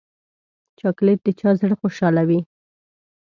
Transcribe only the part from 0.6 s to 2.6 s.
چاکلېټ د چا زړه خوشحالوي.